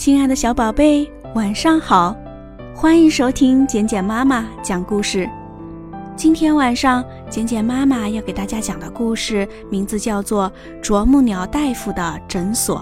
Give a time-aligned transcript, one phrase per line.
[0.00, 2.16] 亲爱的小宝贝，晚上好！
[2.74, 5.28] 欢迎收听简简妈妈讲故事。
[6.16, 12.78] 今天晚上，简简妈妈要给大家讲的故事名字叫做《啄木鸟大夫的诊所》。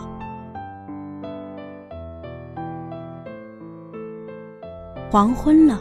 [5.10, 5.76] 黄昏了，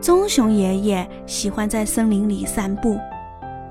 [0.00, 2.98] 棕熊爷爷喜欢在森林里散步。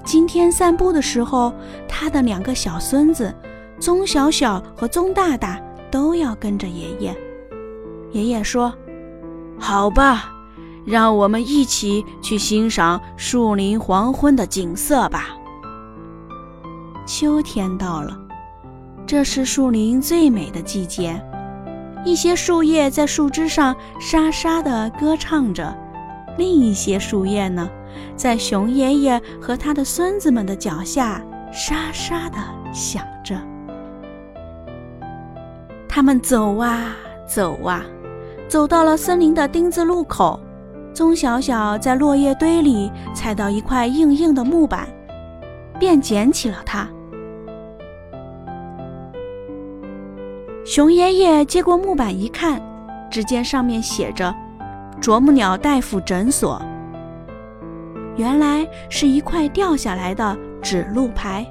[0.06, 1.52] 今天散步的时候，
[1.88, 3.34] 他的两个小孙子
[3.80, 5.60] 棕小小和棕大大。
[5.92, 7.16] 都要跟着爷爷。
[8.12, 8.74] 爷爷说
[9.60, 10.32] ：“好吧，
[10.86, 15.30] 让我们一起去欣赏树林黄昏的景色吧。”
[17.06, 18.18] 秋天到了，
[19.06, 21.22] 这是树林最美的季节。
[22.04, 25.76] 一些树叶在树枝上沙沙地歌唱着，
[26.38, 27.70] 另一些树叶呢，
[28.16, 31.22] 在熊爷爷和他的孙子们的脚下
[31.52, 32.38] 沙沙地
[32.74, 33.40] 响着。
[35.94, 36.96] 他们走啊
[37.28, 37.84] 走啊，
[38.48, 40.40] 走到了森林的丁字路口。
[40.94, 44.88] 棕小小在落叶堆里踩到一块硬硬的木板，
[45.78, 46.88] 便捡起了它。
[50.66, 52.62] 熊爷爷接过木板一看，
[53.10, 54.34] 只见上面写着
[55.02, 56.62] “啄木鸟大夫诊所”。
[58.16, 61.46] 原来是一块掉下来的指路牌。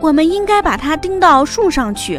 [0.00, 2.18] 我们应该把它钉到树上去。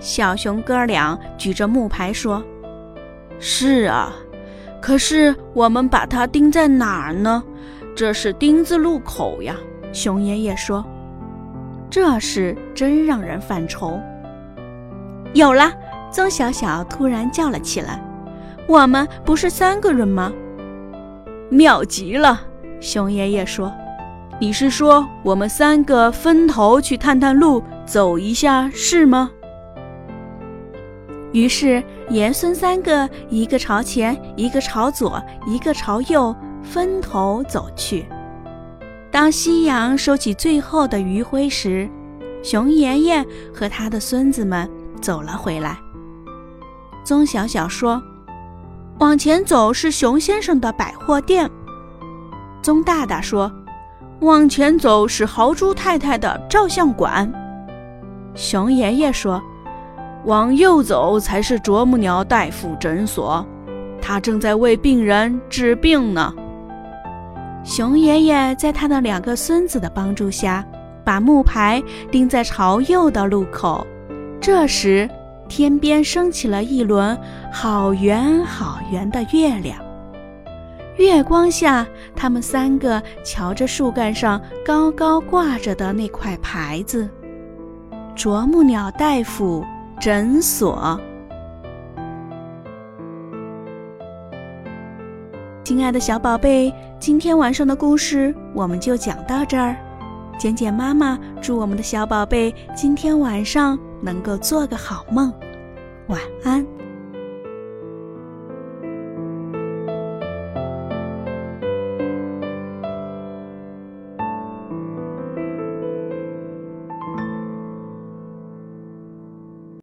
[0.00, 2.42] 小熊哥俩举着木牌说
[3.38, 4.12] ：“是啊，
[4.80, 7.42] 可是我们把它钉在哪儿呢？
[7.94, 9.54] 这是丁字路口呀。”
[9.92, 10.84] 熊爷爷说
[11.90, 14.00] ：“这事真让人犯愁。”
[15.34, 15.70] 有了，
[16.10, 18.02] 曾小小突然叫了起来
[18.66, 20.32] ：“我们不是三个人吗？”
[21.50, 22.40] 妙极了，
[22.80, 23.70] 熊爷爷说
[24.40, 29.30] ：“你是说我们三个分头去探探路，走一下是吗？”
[31.32, 38.04] 于是，爷孙三个，一个朝前，一个朝左，一个朝右，分头走去。
[39.12, 41.88] 当夕阳收起最后的余晖时，
[42.42, 43.24] 熊爷爷
[43.54, 44.68] 和他的孙子们
[45.00, 45.78] 走了回来。
[47.04, 48.02] 棕小小说
[48.98, 51.48] ：“往前走是熊先生的百货店。”
[52.60, 53.52] 棕大大说
[54.20, 57.32] ：“往前走是豪猪太太的照相馆。”
[58.34, 59.40] 熊爷爷说。
[60.24, 63.44] 往右走才是啄木鸟大夫诊所，
[64.02, 66.32] 他正在为病人治病呢。
[67.64, 70.64] 熊爷爷在他的两个孙子的帮助下，
[71.04, 73.86] 把木牌钉在朝右的路口。
[74.40, 75.08] 这时，
[75.48, 77.18] 天边升起了一轮
[77.50, 79.78] 好圆好圆的月亮。
[80.96, 87.08] 月光下，他们三个瞧着树干上高高挂着的那块牌子
[88.14, 89.64] ：“啄木鸟大夫。”
[90.00, 90.98] 诊所，
[95.62, 99.76] 亲爱的小宝贝，今天晚上的故事我们就讲到这儿。
[100.38, 105.30] 简简妈妈祝我们的小宝贝今天晚上能够做个好梦，
[106.06, 106.69] 晚安。